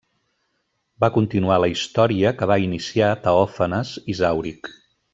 Va 1.03 1.09
continuar 1.17 1.59
la 1.65 1.69
història 1.75 2.33
que 2.41 2.49
va 2.55 2.59
iniciar 2.71 3.13
Teòfanes 3.29 3.93
Isàuric. 4.17 4.77